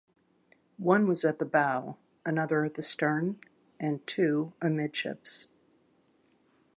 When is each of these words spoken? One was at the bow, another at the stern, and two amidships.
One 0.79 1.05
was 1.05 1.23
at 1.23 1.37
the 1.37 1.45
bow, 1.45 1.95
another 2.25 2.65
at 2.65 2.73
the 2.73 2.81
stern, 2.81 3.37
and 3.79 4.03
two 4.07 4.51
amidships. 4.59 5.45